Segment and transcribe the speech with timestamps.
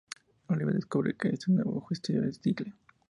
[0.47, 2.73] Oliver descubre que este nuevo justiciero es Diggle.